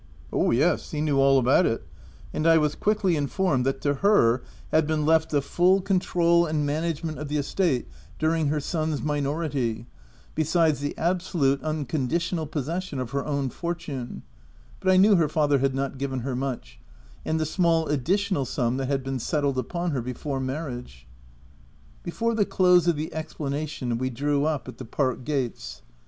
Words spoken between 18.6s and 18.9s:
that